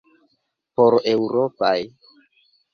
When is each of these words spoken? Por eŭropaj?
Por 0.81 0.97
eŭropaj? 1.13 1.77